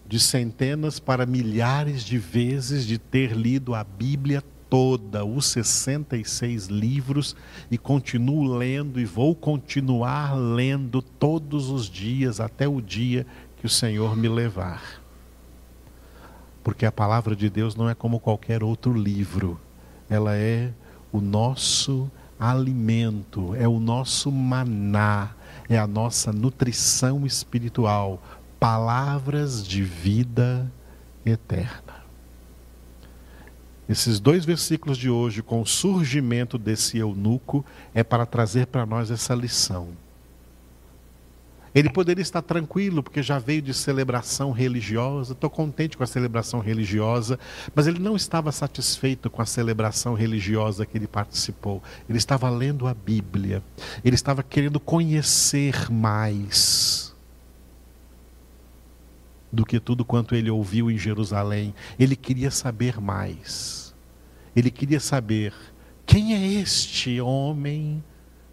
de 0.08 0.18
centenas 0.18 0.98
para 0.98 1.26
milhares 1.26 2.02
de 2.02 2.16
vezes 2.16 2.86
de 2.86 2.96
ter 2.96 3.32
lido 3.32 3.74
a 3.74 3.84
Bíblia 3.84 4.42
toda, 4.70 5.24
os 5.24 5.46
66 5.46 6.66
livros, 6.66 7.36
e 7.70 7.76
continuo 7.76 8.56
lendo 8.56 8.98
e 8.98 9.04
vou 9.04 9.34
continuar 9.34 10.34
lendo 10.34 11.02
todos 11.02 11.68
os 11.68 11.88
dias 11.88 12.40
até 12.40 12.66
o 12.66 12.80
dia 12.80 13.26
que 13.58 13.66
o 13.66 13.70
Senhor 13.70 14.16
me 14.16 14.28
levar. 14.28 15.02
Porque 16.64 16.86
a 16.86 16.92
palavra 16.92 17.36
de 17.36 17.50
Deus 17.50 17.74
não 17.76 17.88
é 17.88 17.94
como 17.94 18.18
qualquer 18.18 18.62
outro 18.64 18.92
livro, 18.92 19.60
ela 20.08 20.34
é 20.34 20.72
o 21.12 21.20
nosso 21.20 22.10
alimento, 22.38 23.54
é 23.54 23.66
o 23.66 23.80
nosso 23.80 24.30
maná, 24.30 25.34
é 25.68 25.78
a 25.78 25.86
nossa 25.86 26.32
nutrição 26.32 27.26
espiritual, 27.26 28.22
palavras 28.58 29.66
de 29.66 29.82
vida 29.82 30.70
eterna. 31.24 31.98
Esses 33.88 34.20
dois 34.20 34.44
versículos 34.44 34.98
de 34.98 35.08
hoje, 35.08 35.42
com 35.42 35.62
o 35.62 35.66
surgimento 35.66 36.58
desse 36.58 36.98
eunuco, 36.98 37.64
é 37.94 38.02
para 38.02 38.26
trazer 38.26 38.66
para 38.66 38.84
nós 38.84 39.10
essa 39.10 39.34
lição. 39.34 39.88
Ele 41.74 41.88
poderia 41.88 42.22
estar 42.22 42.42
tranquilo, 42.42 43.02
porque 43.02 43.22
já 43.22 43.38
veio 43.38 43.62
de 43.62 43.72
celebração 43.72 44.50
religiosa, 44.50 45.32
estou 45.32 45.48
contente 45.48 45.96
com 45.96 46.02
a 46.02 46.06
celebração 46.06 46.60
religiosa, 46.60 47.38
mas 47.74 47.86
ele 47.86 47.98
não 47.98 48.16
estava 48.16 48.50
satisfeito 48.50 49.30
com 49.30 49.40
a 49.40 49.46
celebração 49.46 50.14
religiosa 50.14 50.84
que 50.84 50.98
ele 50.98 51.06
participou. 51.06 51.82
Ele 52.08 52.18
estava 52.18 52.50
lendo 52.50 52.86
a 52.86 52.94
Bíblia, 52.94 53.62
ele 54.04 54.16
estava 54.16 54.42
querendo 54.42 54.80
conhecer 54.80 55.90
mais 55.90 57.07
do 59.52 59.64
que 59.64 59.80
tudo 59.80 60.04
quanto 60.04 60.34
ele 60.34 60.50
ouviu 60.50 60.90
em 60.90 60.98
Jerusalém. 60.98 61.74
Ele 61.98 62.16
queria 62.16 62.50
saber 62.50 63.00
mais. 63.00 63.94
Ele 64.54 64.70
queria 64.70 65.00
saber 65.00 65.54
quem 66.06 66.34
é 66.34 66.60
este 66.60 67.20
homem 67.20 68.02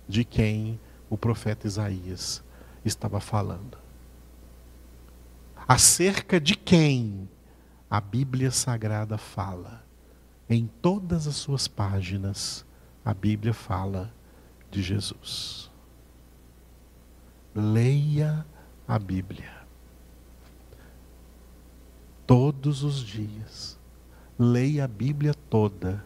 de 0.07 0.23
quem 0.23 0.79
o 1.09 1.17
profeta 1.17 1.67
Isaías 1.67 2.43
estava 2.83 3.19
falando. 3.19 3.77
Acerca 5.67 6.39
de 6.39 6.55
quem 6.55 7.27
a 7.89 7.99
Bíblia 7.99 8.51
Sagrada 8.51 9.17
fala. 9.17 9.83
Em 10.47 10.69
todas 10.81 11.27
as 11.27 11.35
suas 11.35 11.67
páginas, 11.67 12.63
a 13.03 13.13
Bíblia 13.13 13.53
fala 13.53 14.13
de 14.69 14.83
Jesus. 14.83 15.71
Leia 17.55 18.45
a 18.87 18.99
Bíblia 18.99 19.64
todos 22.25 22.83
os 22.83 22.99
dias. 22.99 23.77
Leia 24.37 24.85
a 24.85 24.87
Bíblia 24.87 25.33
toda. 25.49 26.03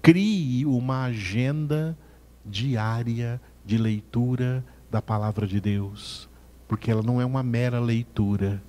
Crie 0.00 0.66
uma 0.66 1.04
agenda 1.04 1.96
diária 2.44 3.40
de 3.64 3.78
leitura 3.78 4.64
da 4.90 5.00
palavra 5.00 5.46
de 5.46 5.60
Deus, 5.60 6.28
porque 6.66 6.90
ela 6.90 7.02
não 7.02 7.20
é 7.20 7.24
uma 7.24 7.42
mera 7.42 7.78
leitura, 7.78 8.62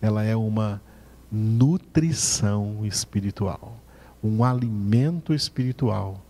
ela 0.00 0.22
é 0.22 0.36
uma 0.36 0.82
nutrição 1.32 2.84
espiritual, 2.84 3.80
um 4.22 4.44
alimento 4.44 5.32
espiritual. 5.32 6.22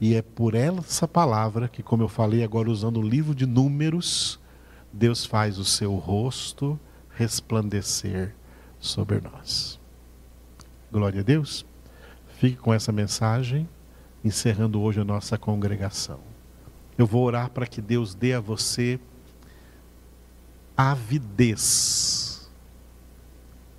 E 0.00 0.14
é 0.14 0.22
por 0.22 0.54
essa 0.54 1.06
palavra 1.06 1.68
que, 1.68 1.82
como 1.82 2.02
eu 2.02 2.08
falei 2.08 2.42
agora 2.42 2.70
usando 2.70 2.98
o 3.00 3.06
livro 3.06 3.34
de 3.34 3.44
Números, 3.44 4.40
Deus 4.90 5.26
faz 5.26 5.58
o 5.58 5.64
seu 5.64 5.94
rosto 5.96 6.80
resplandecer 7.14 8.34
sobre 8.80 9.20
nós. 9.20 9.78
Glória 10.90 11.20
a 11.20 11.22
Deus. 11.22 11.64
Fique 12.38 12.56
com 12.56 12.72
essa 12.72 12.90
mensagem, 12.90 13.68
encerrando 14.24 14.80
hoje 14.80 15.00
a 15.00 15.04
nossa 15.04 15.36
congregação. 15.36 16.18
Eu 16.96 17.06
vou 17.06 17.24
orar 17.24 17.50
para 17.50 17.66
que 17.66 17.80
Deus 17.80 18.14
dê 18.14 18.32
a 18.32 18.40
você 18.40 18.98
avidez 20.76 22.50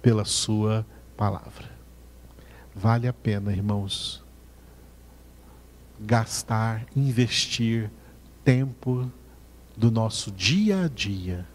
pela 0.02 0.24
Sua 0.24 0.86
palavra. 1.18 1.70
Vale 2.74 3.08
a 3.08 3.14
pena, 3.14 3.52
irmãos, 3.52 4.24
gastar, 6.00 6.86
investir 6.96 7.92
tempo 8.44 9.12
do 9.76 9.92
nosso 9.92 10.32
dia 10.32 10.86
a 10.86 10.88
dia 10.88 11.48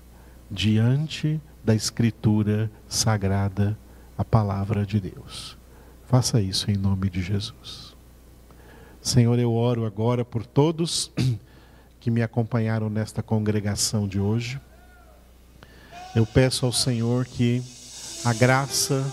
diante 0.50 1.40
da 1.66 1.74
Escritura 1.74 2.70
Sagrada, 2.86 3.76
a 4.16 4.24
palavra 4.24 4.86
de 4.86 5.00
Deus. 5.00 5.58
Faça 6.04 6.40
isso 6.40 6.70
em 6.70 6.76
nome 6.76 7.10
de 7.10 7.20
Jesus. 7.20 7.96
Senhor, 9.02 9.36
eu 9.36 9.52
oro 9.52 9.84
agora 9.84 10.24
por 10.24 10.46
todos 10.46 11.10
que 11.98 12.08
me 12.08 12.22
acompanharam 12.22 12.88
nesta 12.88 13.20
congregação 13.20 14.06
de 14.06 14.20
hoje. 14.20 14.60
Eu 16.14 16.24
peço 16.24 16.66
ao 16.66 16.72
Senhor 16.72 17.24
que 17.24 17.60
a 18.24 18.32
graça 18.32 19.04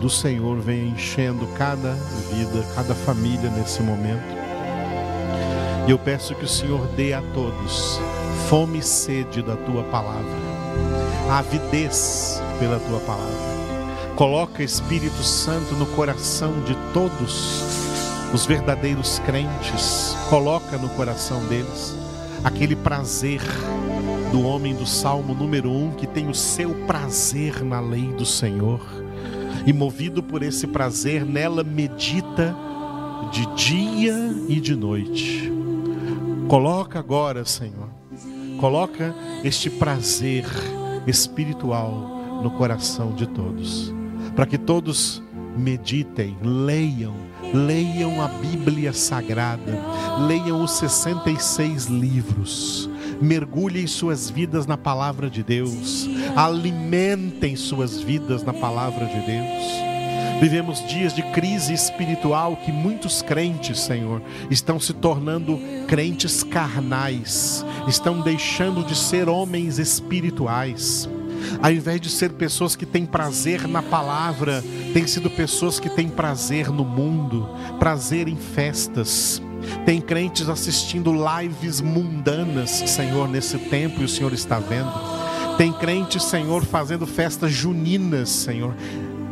do 0.00 0.08
Senhor 0.08 0.58
venha 0.60 0.88
enchendo 0.88 1.46
cada 1.58 1.92
vida, 1.92 2.66
cada 2.74 2.94
família 2.94 3.50
nesse 3.50 3.82
momento. 3.82 4.34
E 5.86 5.90
eu 5.90 5.98
peço 5.98 6.34
que 6.34 6.44
o 6.44 6.48
Senhor 6.48 6.86
dê 6.96 7.12
a 7.12 7.20
todos 7.34 8.00
fome 8.48 8.78
e 8.78 8.82
sede 8.82 9.42
da 9.42 9.56
tua 9.56 9.84
palavra 9.84 10.45
avidez 11.30 12.40
pela 12.58 12.78
tua 12.78 13.00
palavra. 13.00 13.56
Coloca 14.16 14.62
Espírito 14.62 15.22
Santo 15.22 15.74
no 15.74 15.86
coração 15.86 16.60
de 16.62 16.74
todos 16.92 17.62
os 18.32 18.46
verdadeiros 18.46 19.18
crentes, 19.20 20.16
coloca 20.28 20.76
no 20.78 20.88
coração 20.90 21.44
deles 21.46 21.96
aquele 22.42 22.74
prazer 22.74 23.40
do 24.32 24.42
homem 24.42 24.74
do 24.74 24.86
Salmo 24.86 25.34
número 25.34 25.70
um 25.70 25.90
que 25.90 26.06
tem 26.06 26.28
o 26.28 26.34
seu 26.34 26.74
prazer 26.86 27.64
na 27.64 27.80
lei 27.80 28.12
do 28.12 28.24
Senhor 28.24 28.80
e 29.66 29.72
movido 29.72 30.22
por 30.22 30.42
esse 30.42 30.66
prazer 30.66 31.24
nela 31.24 31.64
medita 31.64 32.56
de 33.32 33.46
dia 33.54 34.34
e 34.48 34.60
de 34.60 34.74
noite. 34.74 35.52
Coloca 36.48 36.98
agora, 36.98 37.44
Senhor, 37.44 37.88
coloca 38.58 39.14
este 39.42 39.68
prazer 39.68 40.44
espiritual 41.06 42.40
no 42.42 42.50
coração 42.52 43.12
de 43.12 43.26
todos, 43.26 43.94
para 44.34 44.46
que 44.46 44.58
todos 44.58 45.22
meditem, 45.56 46.36
leiam, 46.42 47.14
leiam 47.52 48.20
a 48.20 48.28
Bíblia 48.28 48.92
Sagrada, 48.92 49.80
leiam 50.26 50.62
os 50.62 50.72
66 50.72 51.86
livros, 51.86 52.90
mergulhem 53.20 53.86
suas 53.86 54.28
vidas 54.28 54.66
na 54.66 54.76
palavra 54.76 55.30
de 55.30 55.42
Deus, 55.42 56.06
alimentem 56.36 57.56
suas 57.56 58.00
vidas 58.00 58.42
na 58.42 58.52
palavra 58.52 59.06
de 59.06 59.20
Deus. 59.26 59.95
Vivemos 60.40 60.86
dias 60.86 61.14
de 61.14 61.22
crise 61.32 61.72
espiritual 61.72 62.56
que 62.56 62.70
muitos 62.70 63.22
crentes, 63.22 63.80
Senhor, 63.80 64.20
estão 64.50 64.78
se 64.78 64.92
tornando 64.92 65.58
crentes 65.88 66.42
carnais, 66.42 67.64
estão 67.88 68.20
deixando 68.20 68.84
de 68.84 68.94
ser 68.94 69.30
homens 69.30 69.78
espirituais. 69.78 71.08
Ao 71.62 71.72
invés 71.72 72.00
de 72.02 72.10
ser 72.10 72.32
pessoas 72.32 72.76
que 72.76 72.84
têm 72.84 73.06
prazer 73.06 73.66
na 73.66 73.82
palavra, 73.82 74.62
têm 74.92 75.06
sido 75.06 75.30
pessoas 75.30 75.80
que 75.80 75.88
têm 75.88 76.08
prazer 76.08 76.70
no 76.70 76.84
mundo, 76.84 77.48
prazer 77.78 78.28
em 78.28 78.36
festas. 78.36 79.40
Tem 79.86 80.02
crentes 80.02 80.50
assistindo 80.50 81.14
lives 81.14 81.80
mundanas, 81.80 82.70
Senhor, 82.70 83.26
nesse 83.26 83.56
tempo 83.56 84.02
e 84.02 84.04
o 84.04 84.08
Senhor 84.08 84.34
está 84.34 84.58
vendo. 84.58 84.92
Tem 85.56 85.72
crentes, 85.72 86.24
Senhor, 86.24 86.62
fazendo 86.62 87.06
festas 87.06 87.52
juninas, 87.52 88.28
Senhor 88.28 88.74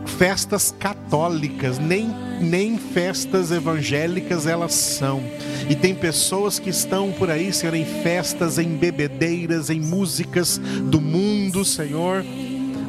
festas 0.06 0.74
católicas, 0.78 1.78
nem, 1.78 2.08
nem 2.40 2.78
festas 2.78 3.50
evangélicas 3.50 4.46
elas 4.46 4.74
são. 4.74 5.22
E 5.68 5.74
tem 5.74 5.94
pessoas 5.94 6.58
que 6.58 6.70
estão 6.70 7.12
por 7.12 7.30
aí, 7.30 7.52
Senhor, 7.52 7.74
em 7.74 7.84
festas, 7.84 8.58
em 8.58 8.76
bebedeiras, 8.76 9.70
em 9.70 9.80
músicas 9.80 10.58
do 10.58 11.00
mundo, 11.00 11.64
Senhor. 11.64 12.24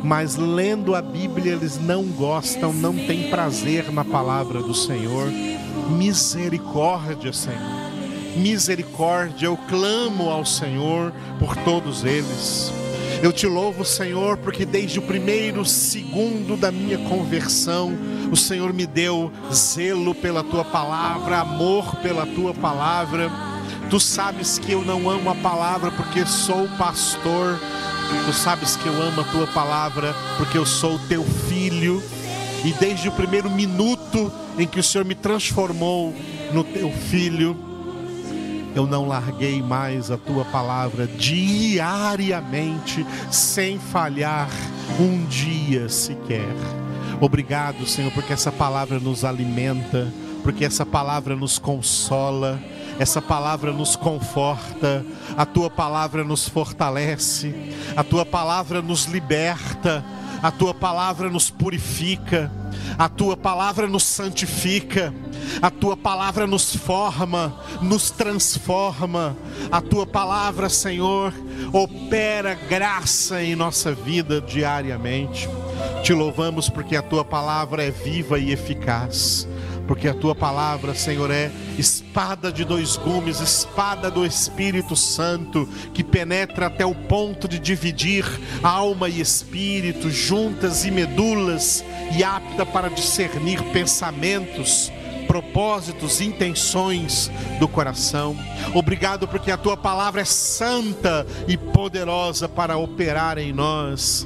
Mas 0.04 0.36
lendo 0.36 0.94
a 0.94 1.02
Bíblia 1.02 1.54
eles 1.54 1.80
não 1.80 2.04
gostam, 2.04 2.72
não 2.72 2.94
têm 2.94 3.30
prazer 3.30 3.92
na 3.92 4.06
palavra 4.06 4.62
do 4.62 4.74
Senhor. 4.74 5.32
Misericórdia, 5.98 7.34
Senhor. 7.34 7.86
Misericórdia, 8.38 9.48
eu 9.48 9.58
clamo 9.58 10.30
ao 10.30 10.46
Senhor 10.46 11.12
por 11.40 11.56
todos 11.58 12.04
eles. 12.04 12.72
Eu 13.22 13.32
te 13.32 13.48
louvo, 13.48 13.84
Senhor, 13.84 14.38
porque 14.38 14.66
desde 14.66 15.00
o 15.00 15.02
primeiro 15.02 15.66
segundo 15.66 16.56
da 16.58 16.72
minha 16.72 16.98
conversão, 16.98 17.94
o 18.32 18.36
Senhor 18.36 18.74
me 18.74 18.86
deu 18.86 19.32
zelo 19.54 20.14
pela 20.14 20.44
tua 20.44 20.64
palavra, 20.64 21.40
amor 21.40 21.96
pela 21.98 22.26
tua 22.26 22.54
palavra. 22.54 23.32
Tu 23.90 24.00
sabes 24.00 24.60
que 24.60 24.72
eu 24.72 24.84
não 24.84 25.10
amo 25.10 25.30
a 25.30 25.36
palavra 25.36 25.92
porque 25.92 26.26
sou 26.26 26.68
pastor. 26.78 27.60
Tu 28.26 28.34
sabes 28.34 28.76
que 28.76 28.88
eu 28.88 29.02
amo 29.02 29.22
a 29.22 29.26
tua 29.26 29.48
palavra 29.48 30.14
porque 30.38 30.58
eu 30.58 30.66
sou 30.66 31.00
teu 31.08 31.24
filho. 31.24 32.04
E 32.64 32.74
desde 32.74 33.08
o 33.08 33.12
primeiro 33.12 33.50
minuto 33.50 34.32
em 34.58 34.68
que 34.68 34.80
o 34.80 34.84
Senhor 34.84 35.06
me 35.06 35.16
transformou 35.16 36.14
no 36.52 36.64
teu 36.64 36.92
filho, 36.92 37.58
eu 38.76 38.86
não 38.86 39.08
larguei 39.08 39.62
mais 39.62 40.12
a 40.12 40.18
tua 40.18 40.44
palavra 40.46 41.08
diariamente, 41.08 43.06
sem 43.32 43.80
falhar 43.80 44.50
um 45.00 45.26
dia 45.26 45.88
sequer. 45.88 46.54
Obrigado, 47.22 47.88
Senhor, 47.88 48.12
porque 48.12 48.34
essa 48.34 48.52
palavra 48.52 49.00
nos 49.00 49.24
alimenta, 49.24 50.12
porque 50.44 50.66
essa 50.66 50.86
palavra 50.86 51.36
nos 51.36 51.58
consola, 51.58 52.60
essa 53.00 53.22
palavra 53.22 53.72
nos 53.72 53.96
conforta, 53.96 55.06
a 55.38 55.46
tua 55.46 55.70
palavra 55.70 56.24
nos 56.24 56.48
fortalece, 56.48 57.56
a 57.96 58.04
tua 58.04 58.26
palavra 58.26 58.82
nos 58.82 59.06
liberta, 59.06 60.04
a 60.44 60.52
tua 60.52 60.74
palavra 60.74 61.30
nos 61.30 61.50
purifica, 61.50 62.52
a 62.98 63.08
tua 63.08 63.38
palavra 63.38 63.88
nos 63.88 64.04
santifica 64.04 65.14
a 65.62 65.70
tua 65.70 65.96
palavra 65.96 66.46
nos 66.46 66.76
forma, 66.76 67.56
nos 67.82 68.12
transforma. 68.12 69.36
A 69.72 69.82
tua 69.82 70.06
palavra, 70.06 70.70
Senhor, 70.70 71.34
opera 71.72 72.54
graça 72.54 73.44
em 73.44 73.56
nossa 73.56 73.94
vida 73.94 74.42
diariamente. 74.42 75.50
Te 76.04 76.14
louvamos 76.14 76.70
porque 76.70 76.96
a 76.96 77.02
tua 77.02 77.26
palavra 77.26 77.84
é 77.84 77.92
viva 77.92 78.40
e 78.40 78.52
eficaz 78.52 79.48
porque 79.88 80.08
a 80.08 80.14
tua 80.14 80.34
palavra, 80.34 80.94
Senhor, 80.94 81.30
é 81.32 81.52
espada 81.78 82.52
de 82.52 82.64
dois 82.66 82.98
gumes, 82.98 83.40
espada 83.40 84.10
do 84.10 84.26
Espírito 84.26 84.96
Santo, 84.96 85.68
que 85.94 86.04
penetra 86.04 86.68
até 86.68 86.86
o 86.86 86.96
ponto 86.96 87.48
de 87.48 87.60
dividir 87.60 88.26
alma 88.64 89.08
e 89.08 89.22
espírito, 89.22 90.10
juntas 90.10 90.86
e 90.86 90.92
medulas, 90.92 91.84
e 92.18 92.24
apta 92.24 92.66
para 92.66 92.90
discernir 92.90 93.62
pensamentos 93.72 94.92
propósitos, 95.36 96.22
intenções 96.22 97.30
do 97.60 97.68
coração. 97.68 98.38
Obrigado 98.74 99.28
porque 99.28 99.52
a 99.52 99.58
tua 99.58 99.76
palavra 99.76 100.22
é 100.22 100.26
santa 100.26 101.28
e 101.46 101.58
poderosa 101.58 102.48
para 102.48 102.78
operar 102.78 103.38
em 103.38 103.52
nós 103.52 104.26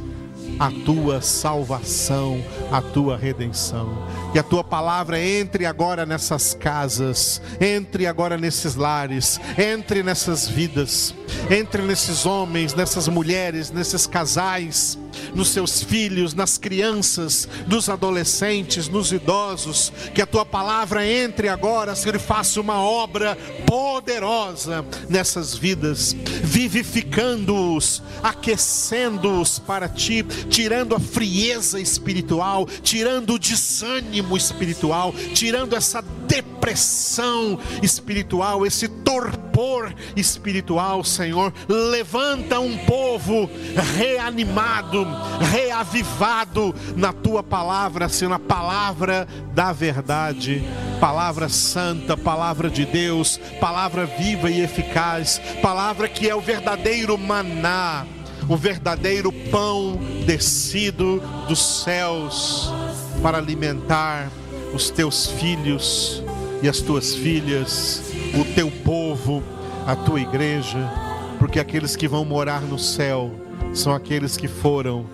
a 0.60 0.70
tua 0.70 1.22
salvação, 1.22 2.44
a 2.72 2.82
tua 2.82 3.18
redenção. 3.18 4.06
Que 4.34 4.40
a 4.40 4.44
tua 4.44 4.64
palavra 4.64 5.20
entre 5.20 5.66
agora 5.66 6.06
nessas 6.06 6.54
casas, 6.54 7.42
entre 7.60 8.06
agora 8.06 8.38
nesses 8.38 8.76
lares, 8.76 9.40
entre 9.58 10.04
nessas 10.04 10.48
vidas, 10.48 11.16
entre 11.50 11.82
nesses 11.82 12.26
homens, 12.26 12.74
nessas 12.74 13.08
mulheres, 13.08 13.72
nesses 13.72 14.06
casais 14.06 14.98
nos 15.34 15.50
seus 15.50 15.82
filhos, 15.82 16.34
nas 16.34 16.58
crianças, 16.58 17.48
nos 17.68 17.90
adolescentes, 17.90 18.88
nos 18.88 19.12
idosos. 19.12 19.92
Que 20.14 20.22
a 20.22 20.26
tua 20.26 20.46
palavra 20.46 21.06
entre 21.06 21.50
agora, 21.50 21.96
Senhor, 21.96 22.16
e 22.16 22.20
faça 22.20 22.60
uma 22.62 22.82
obra 22.82 23.38
poderosa 23.66 24.86
nessas 25.10 25.56
vidas, 25.56 26.16
vivificando-os, 26.44 28.02
aquecendo-os 28.24 29.60
para 29.60 29.88
ti, 29.88 30.26
tirando 30.50 30.96
a 30.96 31.00
frieza 31.00 31.80
espiritual, 31.80 32.66
tirando 32.82 33.36
o 33.36 33.40
desânimo 33.40 34.36
espiritual, 34.36 35.14
tirando 35.34 35.76
essa 35.76 36.02
depressão 36.28 37.60
espiritual, 37.82 38.66
esse 38.66 38.88
torpor 38.88 39.94
espiritual, 40.16 41.04
Senhor. 41.04 41.54
Levanta 41.68 42.60
um 42.60 42.78
povo 42.78 43.50
reanimado, 43.96 45.06
reavivado 45.52 46.74
na 46.96 47.14
tua 47.14 47.44
palavra, 47.44 48.10
Senhor, 48.10 48.30
na 48.30 48.40
palavra 48.40 49.28
da 49.54 49.72
verdade, 49.72 50.64
palavra 51.00 51.50
santa, 51.50 52.16
palavra 52.16 52.70
de 52.70 52.86
Deus, 52.86 53.40
palavra 53.60 54.06
viva 54.06 54.50
e 54.50 54.62
eficaz, 54.62 55.42
palavra 55.62 56.08
que 56.08 56.30
é 56.30 56.36
o 56.36 56.42
verdadeiro 56.42 57.18
maná, 57.18 58.06
o 58.50 58.58
verdadeiro 58.58 59.32
pão 59.32 60.00
descido 60.26 61.22
dos 61.48 61.84
céus 61.84 62.74
para 63.22 63.38
alimentar 63.38 64.32
os 64.74 64.90
teus 64.90 65.28
filhos 65.28 66.24
e 66.62 66.68
as 66.68 66.82
tuas 66.82 67.14
filhas, 67.14 68.02
o 68.34 68.44
teu 68.56 68.72
povo, 68.84 69.44
a 69.86 69.96
tua 69.96 70.20
igreja, 70.20 70.92
porque 71.38 71.60
aqueles 71.60 71.96
que 71.96 72.08
vão 72.08 72.26
morar 72.26 72.62
no 72.62 72.80
céu 72.80 73.32
são 73.74 73.94
aqueles 73.94 74.36
que 74.36 74.48
foram 74.48 75.06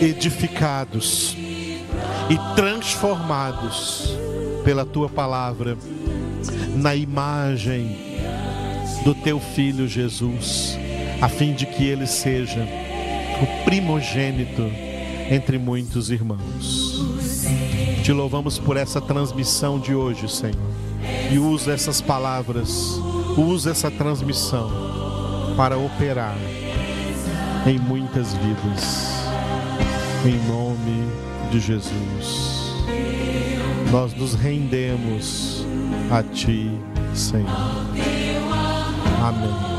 edificados 0.00 1.36
e 2.30 2.54
transformados 2.54 4.16
pela 4.64 4.84
tua 4.84 5.08
palavra 5.08 5.76
na 6.76 6.94
imagem 6.94 7.98
do 9.04 9.14
teu 9.14 9.40
filho 9.40 9.88
Jesus, 9.88 10.78
a 11.20 11.28
fim 11.28 11.52
de 11.52 11.66
que 11.66 11.84
ele 11.84 12.06
seja 12.06 12.66
o 13.42 13.64
primogênito 13.64 14.62
entre 15.30 15.58
muitos 15.58 16.10
irmãos. 16.10 17.04
Te 18.02 18.12
louvamos 18.12 18.58
por 18.58 18.76
essa 18.76 19.00
transmissão 19.00 19.78
de 19.78 19.94
hoje, 19.94 20.28
Senhor. 20.28 20.70
E 21.30 21.38
usa 21.38 21.72
essas 21.72 22.00
palavras, 22.00 23.00
usa 23.36 23.70
essa 23.70 23.90
transmissão 23.90 24.70
para 25.56 25.78
operar 25.78 26.36
em 27.66 27.78
muitas 27.78 28.34
vidas. 28.34 29.10
Em 30.24 30.38
nome 30.48 31.08
de 31.50 31.60
Jesus. 31.60 32.60
Nós 33.90 34.14
nos 34.14 34.34
rendemos 34.34 35.66
a 36.10 36.22
Ti, 36.22 36.70
Senhor. 37.14 37.48
Amém. 39.22 39.69